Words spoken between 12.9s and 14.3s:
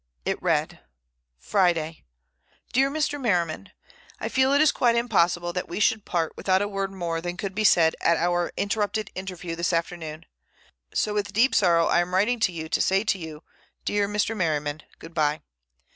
to you, dear